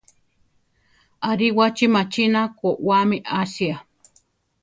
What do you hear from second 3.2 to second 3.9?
asia.